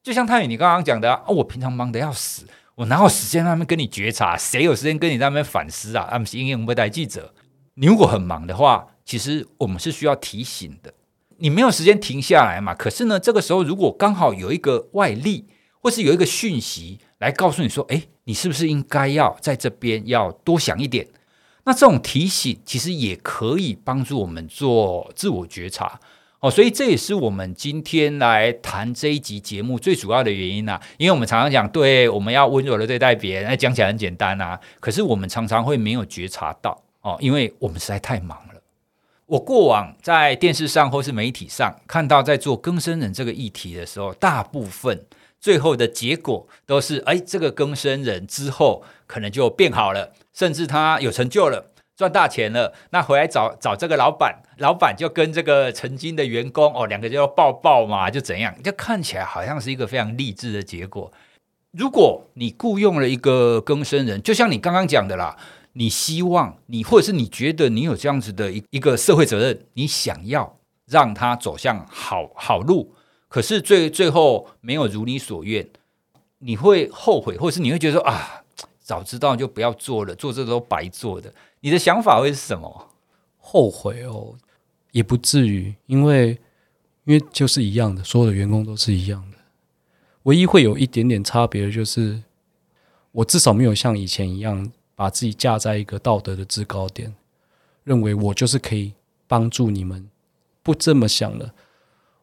[0.02, 4.36] 就像泰语你刚刚讲的啊，我平常忙得要死，我哪有时间在那边跟你觉察？
[4.36, 6.06] 谁有时间跟你在那边反思啊？
[6.10, 7.32] 他们是英英不带记者，
[7.74, 10.92] 你如果很忙的话，其实我们是需要提醒的。
[11.38, 12.74] 你没有时间停下来嘛？
[12.74, 15.46] 可是呢，这个时候如果刚好有一个外力，
[15.80, 21.06] 或是有一个讯息来告诉你说，哎，你是不是应该要在这边要多想一点？
[21.64, 25.98] 那这种提醒其实也可以帮助我们做自我觉察
[26.40, 30.78] 哦，所以这也是我们今天来谈这一集节目最主要的原因啊。
[30.98, 34.60] 因为我们常常讲，对，我们要温柔的对待别人，那讲起来很简单啊。
[34.78, 38.60] 可是我们常常会没有觉察到哦，因为我们实在太忙了。
[39.24, 45.06] 我过往在电视上或是媒体上看到，在做更生人这个议题的时候，大部分
[45.40, 50.12] 最后的结果都是，哎，这个更生人之后可能就变好了。
[50.34, 61.12] 甚至他有成就了，赚大钱了，那回来找找这个老板，老板就跟这个曾经的员工哦，两个就要抱抱嘛，就怎样，就看起来好像是一个非常励志的结果。
[61.70, 65.36] 如果你雇佣了一个更生人，就像你刚刚讲的啦，
[65.74, 72.94] 你希望你或者是你觉得你有这样子的一一个社会责任，你想要让他走向好好路，
[73.28, 75.68] 可是最最后没有如你所愿，
[76.38, 78.40] 你会后悔，或者是你会觉得说啊。
[78.84, 81.32] 早知道就不要做了，做这都白做的。
[81.60, 82.90] 你的想法会是什么？
[83.38, 84.34] 后悔哦，
[84.92, 86.38] 也不至于，因为
[87.04, 89.38] 因为就是一样的，所有的员工都是一样的。
[90.24, 92.22] 唯一会有一点点差别的就是，
[93.12, 97.14] 我至少没有像以前一样把自己架在一个道德的制高点，
[97.84, 98.92] 认为我就是可以
[99.26, 100.06] 帮助你们，
[100.62, 101.54] 不这么想了。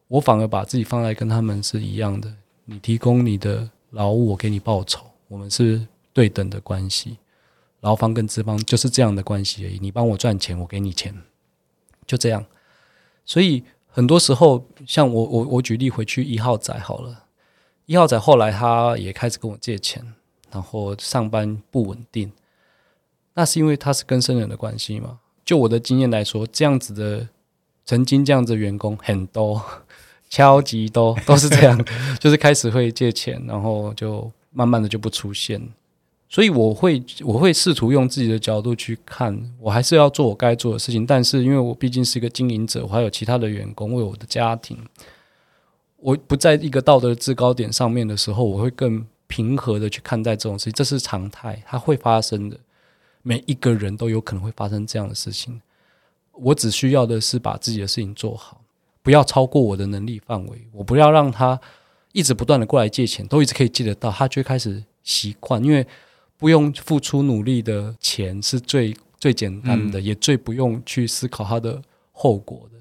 [0.06, 2.32] 我反而把自己放在跟他们是一样的，
[2.66, 5.88] 你提供你的劳务，我给你报酬，我们是。
[6.12, 7.18] 对等的关系，
[7.80, 9.78] 劳方跟资方就是这样的关系而已。
[9.80, 11.22] 你帮我赚钱，我给你钱，
[12.06, 12.44] 就这样。
[13.24, 17.24] 所以很多时候，像我我我举例回去一号仔好了，
[17.86, 20.14] 一号仔后来他也开始跟我借钱，
[20.50, 22.32] 然后上班不稳定，
[23.34, 25.20] 那是因为他是跟生人的关系嘛？
[25.44, 27.28] 就我的经验来说，这样子的
[27.84, 29.62] 曾经这样子的员工很多，
[30.30, 31.84] 超级多，都是这样，
[32.20, 35.60] 就是开始会借钱，然后就慢慢的就不出现。
[36.32, 41.04] 所以我会我会试图用自己的角度去看，我还是要做我该做的事情。
[41.04, 44.78] 但是因为我毕竟是一个经营者，我还有其他的员工，为我的家庭，
[45.98, 50.72] 我不在一个道德制高点上面的时候，我会更平和的去看待这种事情。
[50.72, 52.58] 这是常态，它会发生的。
[53.20, 55.60] 每一个人都有可能会发生这样的事情。
[56.32, 58.62] 我只需要的是把自己的事情做好，
[59.02, 60.66] 不要超过我的能力范围。
[60.72, 61.60] 我不要让他
[62.12, 65.86] 一直不断的过来借钱，都一直可以借得到，他就开始习惯，因为。
[66.42, 72.80] 不用付出努力的钱是最最简单的，嗯、也最不用去思考它的后果的。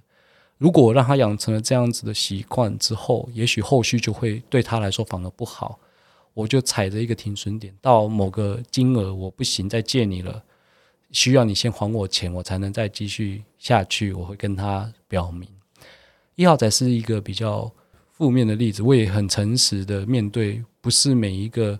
[0.57, 5.77] 如果让他养成了这样子的习惯之后，也许后续就会对他来说反而不好。
[6.33, 10.41] 我就踩着一个停损点，到某个金额我不行再借你了，
[11.11, 14.11] 需要你先还我钱，我才能再继续下去。
[14.11, 15.47] 我会跟他表明。
[16.33, 17.71] 一号仔是一个比较
[18.11, 21.79] 负面的例子，我也很诚实的面对，不是每一个。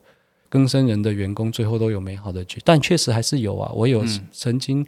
[0.52, 3.72] 更生人的员工最后都有美好的结局，但确实还是有啊。
[3.74, 4.86] 我有曾经，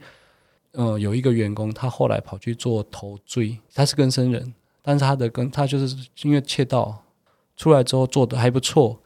[0.74, 7.02] 嗯、呃，有一个员工，他后来跑去做头锥，他是更生人，但是他的跟他就是因为窃盗
[7.56, 9.00] 出来之后做的还不错，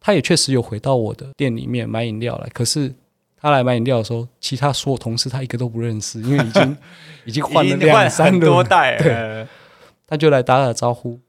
[0.00, 2.48] 他也确实有回到我的店里面买饮料来。
[2.54, 2.94] 可是
[3.36, 6.76] 他来买饮料的时候，其他所有同事他一个都不认识，因为已经
[7.26, 9.46] 已经换了两三多代，对，
[10.06, 11.20] 他就来打打招呼。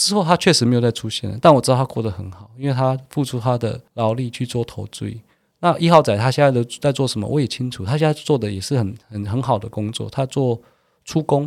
[0.00, 5.20] 之后他确实没有再出现了，但我知道他过得很好，因为他付出他的劳力去做头缀。
[5.58, 10.08] 那一号仔他现在的在做什么，我也清楚，他现在做的也是很很很好的工作。
[10.08, 10.58] 他做
[11.04, 11.42] 出工，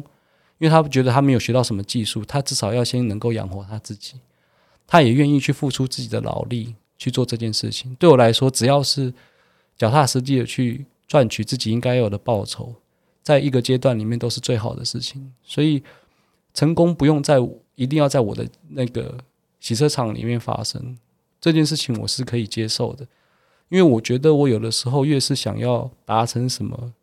[0.59, 4.19] 因为他觉得他没有学到什么技术，他至少要先能够养活他自己。
[4.85, 7.95] 他也愿意去付出自己的劳力去做这件事情。
[7.95, 9.11] 对我来说，只要是
[9.75, 12.75] 脚踏实地的去赚取自己应该有的报酬，
[13.23, 15.33] 在一个阶段里面都是最好的事情。
[15.43, 15.81] 所以
[16.53, 17.37] 成功不用在。
[17.75, 19.17] 一定要在我的那个
[19.59, 20.95] 洗车场里面发生
[21.41, 23.03] 这件事情，我是可以接受的，
[23.69, 26.93] 因为我觉得我有的时候越是想要达成什么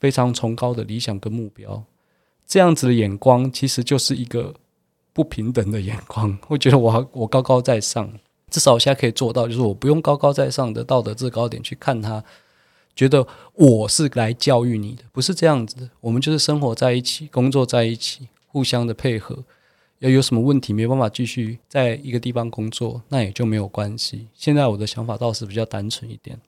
[0.00, 1.84] 非常崇高的理想跟目标，
[2.44, 4.52] 这样子的眼光其实就是一个
[5.12, 6.36] 不平等的眼光。
[6.42, 8.12] 会觉得我我高高在上，
[8.50, 12.24] 至少我现在可以做到，就是我不用高高在上的道德制高点去看他，
[12.96, 15.88] 觉得我是来教育你的，不是这样子的。
[16.00, 19.44] 我们就是生活在一起，工作在一起，互相的配合。
[20.00, 24.28] 要有什么问题没办法继续在一个地方工作，那也就没有关系。
[24.32, 26.38] 现在我的想法倒是比较单纯一点。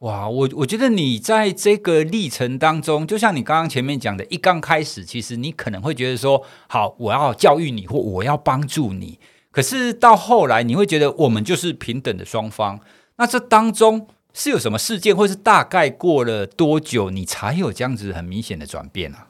[0.00, 9.18] 哇，我我觉得你在这个历程当中，就像你刚刚前面讲的，一刚开始，其实你可能会觉得说，好，我要教育你，或我要帮助你。
[9.50, 12.78] 可是到后来，你会觉得我们就是平等的双方。
[13.16, 19.28] 那这当中是有什么事件，或是大概过了多久，你才有这样子很明显的转变啊？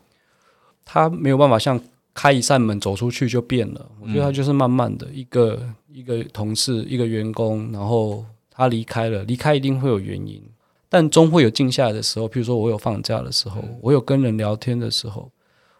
[0.84, 1.80] 他没有办法像。
[2.14, 10.42] 开一扇门走出去就变了，我觉得他就是慢慢的一个、嗯、一个同事一个员工，然后他离开了，离开一定会有原因，
[10.88, 12.28] 但终会有静下来的时候。
[12.28, 15.30] 譬如说我有放假的时候，嗯、我有跟人聊天的时候，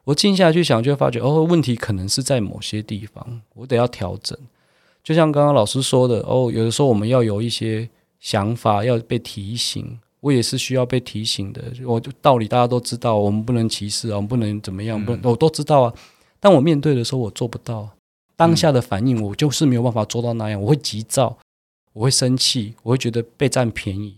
[0.04, 4.38] 我静下来去想，就会发觉哦，问题可能是在某些地方，我得要调整。
[5.04, 7.88] 就像刚刚老师说的，哦，有的时候我们要有一些
[8.20, 9.98] 想法要被提醒。
[10.22, 15.92] 我也是需要被提醒的，我就道理大家都知道，我们不能歧视啊，我们不能怎么样，不能，我都知道啊。
[16.42, 17.88] 当我面对的时候，我做不到
[18.34, 20.60] 当下的反应，我就是没有办法做到那样。
[20.60, 21.38] 我会急躁，
[21.92, 24.16] 我会生气，我会觉得被占便宜，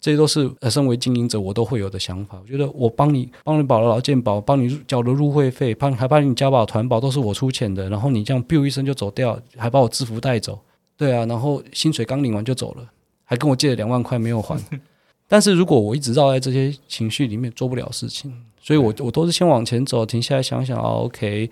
[0.00, 2.40] 这些都是呃，身为经营者我都会有的想法。
[2.42, 7.88] 我觉得我帮你帮你保了劳健保，帮你缴了入会费，帮还帮你交保团保，都是我出钱的。
[7.88, 10.58] 然后你这样 biu 一声就走掉，还把我制服带走，
[10.96, 12.90] 对啊，然后薪水刚领完就走了，
[13.22, 14.60] 还跟我借了两万块没有还。
[15.28, 21.50] 但是如果我一直绕在这些情绪里面做不了事情，所以我我都是先往前走，停下来想想啊，OK，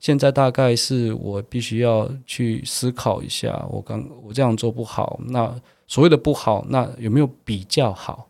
[0.00, 5.54] 现在大概是我必须要去思考一下，我刚我这样做不好，那
[5.86, 8.28] 所谓的不好，那有没有比较好？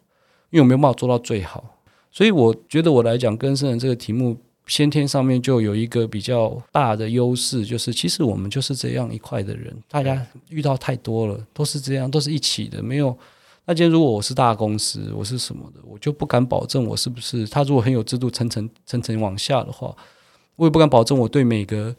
[0.50, 1.64] 因为我没有办法做到最好，
[2.10, 4.36] 所以我觉得我来讲更生人这个题目，
[4.66, 13.16] 先天上面就有一个比较大的优势，就是其实我们就是这样一块的人，大家遇到太多了，都是这样，都是一起的，没有。
[13.68, 17.62] 那今天如果我是大公司，我是什么的，我就不敢保证我是不是他。
[17.64, 19.94] 如果很有制度，层层层层往下的话，
[20.56, 21.94] 我也不敢保证我对每个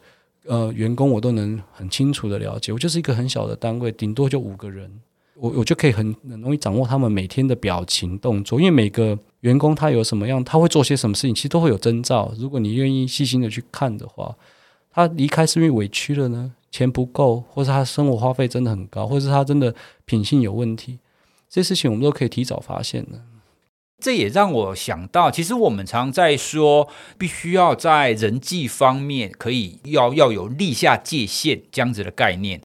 [0.46, 2.72] 呃员工我都能很清楚的了解。
[2.72, 4.90] 我就是一个很小的单位，顶多就五个人，
[5.36, 8.58] 我我就可以很很容易掌握他们每天的表情动作。
[8.58, 12.34] 因为每个员工他有什么样，他会做些什么事情，其实都会有征兆。
[12.36, 14.36] 如果你愿意细心的去看的话，
[14.90, 19.72] 他离开是因为委屈了呢，钱不够，或是他生活花费真的很高，或是他真的
[20.04, 20.98] 品性有问题。
[21.50, 23.24] 这些事情我们都可以提早发现的，
[24.00, 26.88] 这也让我想到，其实我们常在说，
[27.18, 32.62] 必须要在人际方面可以要要有立下界限这样子的概念。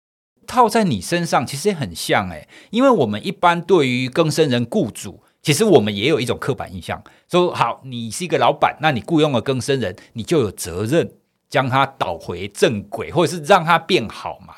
[0.48, 11.14] 套在你身上其实也很像诶，因为我们一般对于更生人雇主，其实我们也有一种刻板印象，说好你是一个老板，那你雇佣了更生人，你就有责任
[11.48, 14.56] 将他导回正轨，或者是让他变好嘛。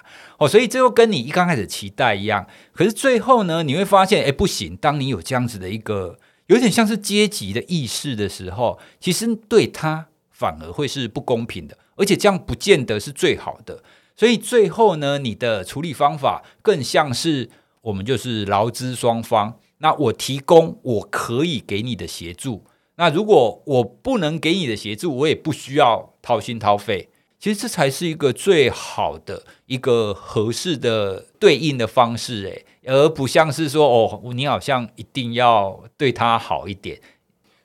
[0.48, 4.76] 所以这又跟你一刚开始期待一样，可是最后呢，你会发现，哎，不行。
[4.76, 13.82] 当你有这样子的一个有点像是阶级的意识的时候，其实对他反而会是不公平的，而且这样不见得是最好的。
[14.16, 17.50] 所以最后呢，你的处理方法更像是
[17.82, 22.64] 我们就是劳资双方，那我提供我可以给你的协助，
[22.96, 27.08] 那如果我不能给你的协助，我也不需要掏心掏肺。
[27.44, 36.98] 其实这才是一个最好的一个合适的对应的方式，诶，而不像是说哦，你好像一定要对他好一点。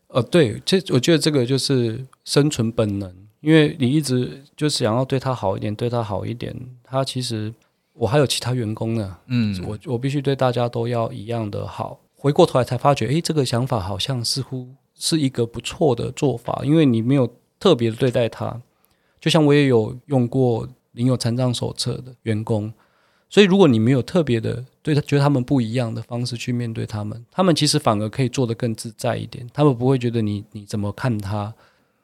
[0.07, 3.09] 呃，对，这我觉得这个就是生存本能，
[3.39, 6.53] 因为你一直就是想要对他好一点，对他好一点。
[6.83, 7.53] 他其实
[7.93, 12.01] 我还有其他员工呢，嗯，我我必须对大家都要一样的好。
[12.17, 18.61] 回过头来才发觉，诶，这个想法好像似乎是一个不错的做法，因为你没有特别对待他。
[19.19, 22.73] 就像我也有用过领有残障手册的员工，
[23.29, 29.47] 所以如果你没有特别的对他觉得他们不一样的方式去面对他们，他们其实反而可以做得更自在一点。
[29.53, 31.53] 他们不会觉得你你怎么看他？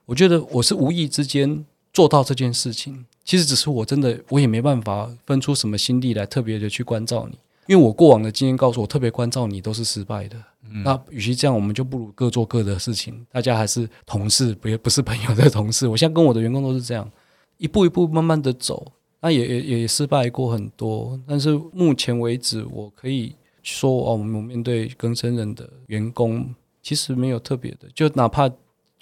[0.05, 7.37] 我觉得我是无意之间做到这件事情，其实只是我真的我也没办法分出什么心力来特别的去关照你，
[7.67, 10.37] 因为我过往的经验告诉我，特别关照你都是失败的。
[10.69, 15.87] 嗯、那与其这样，我们就不如各做各的事情，大家还是同事，不也不是朋友的同事。
[15.87, 17.09] 我现在跟我的员工都是这样，
[17.57, 18.91] 一步一步慢慢的走。
[19.21, 26.53] 那也也也失败过很多，但是目前为止，我可以说哦，我们面对更生人的员工，
[26.83, 28.47] 其实没有特别的，就哪怕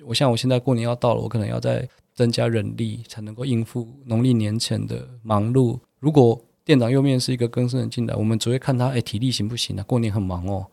[0.06, 5.78] 我像我现在过年要到了，我可能要再增加人力，才能够应付农历年前的忙碌。
[6.00, 9.84] 如果店长右面是一个更生人进来，我们只会看他，哎，体力行不行啊？
[9.84, 10.66] 过年很忙哦，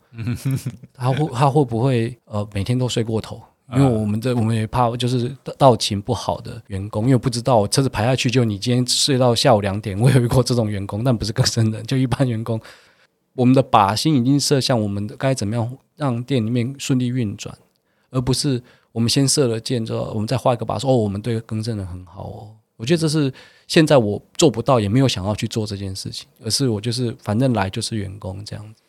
[0.93, 3.41] 他会他会不会呃每天都睡过头？
[3.73, 9.97] 因为我们这我们也怕就是到勤不好的员工，因为不知道车子排下去就你今天睡到下午两点。
[9.97, 12.59] 我有遇过这种员工，但不是更生人，就一般员工。
[13.33, 17.57] 我们的靶心已经射向我们的该怎么样让店里面顺利运转，
[18.09, 18.61] 而不是
[18.91, 22.55] 我们先射了箭之后，我们再画一个靶说哦，我们对更生人很好哦。
[22.81, 23.31] 我觉得这是
[23.67, 28.81] 现在我做不到，也没有想要去做这件事情，而是我就是反正来就是员工这样子。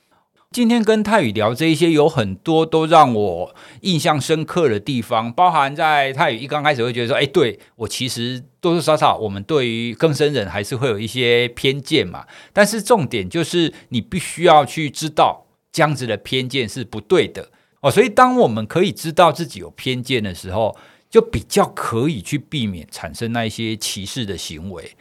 [0.50, 12.26] 今天跟泰宇聊这一些，有很多都让我印象深刻的地方，包含在泰宇一刚开始会觉得说，哎，对我其实多多少少我们对于更生人还是会有一些偏见嘛。
[12.54, 17.90] 但是重点就是你必须要去知道这样子的偏见是不对的哦。
[17.90, 20.74] 所以当我们可以知道自己有偏见的时候，
[21.12, 24.96] 就比较可以去避免产生那一些歧视的行为，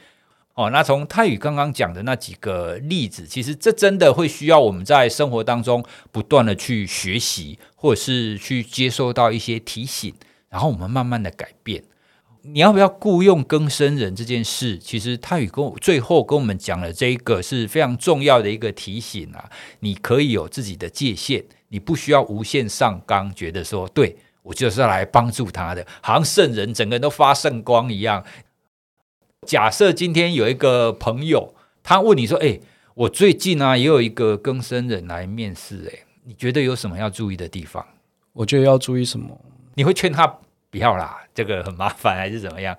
[0.56, 5.82] 哦，那从泰宇刚刚讲的那几个例子，其实这真的会需要我们在生活当中
[6.12, 10.14] 不断的去学习，或者是去接收到一些提醒，
[10.50, 11.82] 然后我们慢慢的改变。
[12.42, 19.50] 你要不要雇佣更生人这件事，其实泰宇跟我最后跟我们讲了这一个是非常重要的一个提醒啊，
[19.80, 24.18] 你可以有自己的界限，你不需要无限上纲，觉得说对。
[24.44, 28.24] 我就是要来帮助他的，好像圣人整个人都发圣光一样。
[29.48, 32.60] 假设今天有一个朋友，他问你说：“哎，
[32.94, 37.86] 我最近啊也有一个更生人来面试，哎，你觉得有什么要注意的地方？”
[38.34, 39.40] 我觉得要注意什么？
[39.76, 40.28] 你会劝他
[40.70, 42.78] 不要啦，这个很麻烦，还是怎么样？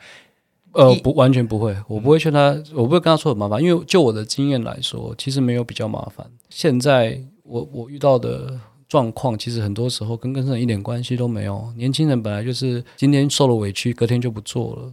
[0.72, 6.28] 呃，不，完全不会，我不会劝他，我不会跟他说很麻烦，因为就我的经验来说，其实没有比较麻烦。
[6.48, 8.58] 现在我我遇到的。
[8.93, 11.72] 状况其实很多时候跟更生一点关系都没有。
[11.78, 14.93] 年轻人本来就是今天受了委屈，隔天就不做了。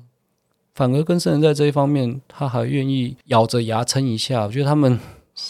[0.73, 4.45] 反而更生人在这一方面，他还愿意咬着牙撑一下。
[4.45, 4.97] 我觉得他们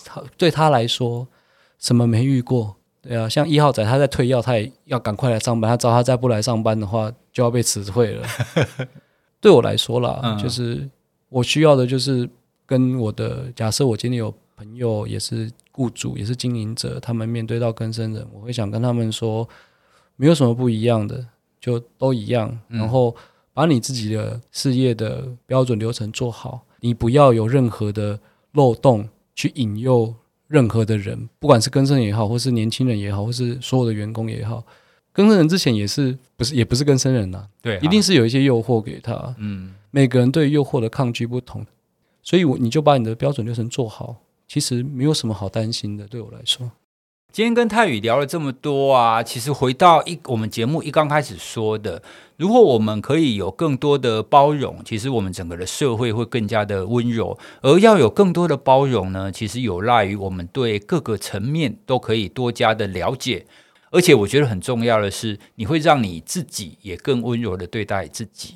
[0.03, 1.27] 他对他来说
[1.77, 2.75] 什么没遇过？
[3.03, 5.69] 对啊，像一号仔他在退药，他也要赶快来上班。
[5.69, 8.27] 他知道他再不来上班的话，就要被辞退了。
[9.39, 10.89] 对我来说啦，就是
[11.29, 12.27] 我需要的就是
[12.65, 15.49] 跟我的假设，我今天有朋友也是。
[15.79, 19.47] 雇主也是经营者，他们面对到更生人，我会想跟他们说，
[20.17, 21.25] 没有什么不一样的，
[21.57, 22.59] 就都一样。
[22.67, 23.15] 然后
[23.53, 28.19] 把你自己的事业的标准流程做好，你不要有任何的
[28.51, 30.13] 漏洞去引诱
[30.49, 34.61] 任何的人，不管是更生人也好，或是年轻人也好，或是所有的员工也好。
[35.13, 37.47] 更生人之前也是不是也不是更生人呐？
[37.61, 39.33] 对，一定是有一些诱惑给他。
[39.37, 41.65] 嗯，每个人对诱惑的抗拒不同，
[42.21, 44.17] 所以我你就把你的标准流程做好。
[44.49, 46.71] 其实没有什么好担心的，对我来说。
[47.31, 52.01] 今天跟泰宇聊了这么多啊，其实回到一我们节目一刚开始说的，
[52.37, 57.37] 如果我们可以有更多的包容，其实我们整个的社会会更加的温柔。
[57.61, 63.45] 而要有更多的包容呢，其实有赖于我们对各个层面都可以多加的了解。
[63.91, 68.55] 而且我觉得很重要的是，你会让你自己也更温柔的对待自己。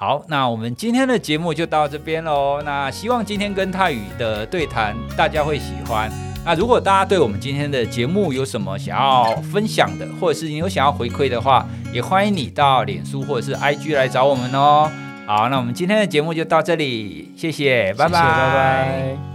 [0.00, 2.62] 好，那我们今天的节目就到这边喽。
[2.64, 6.10] 那希望今天跟泰宇的对谈大家会喜欢。
[6.42, 14.90] 那如果大家对我们今天的节目有什么想要分享的，或者是你有想要回馈的话，也欢迎你到脸书或者是 IG 来找我们哦。
[15.26, 19.29] 好，那我们今天的节目就到这里，谢谢，拜拜，拜拜。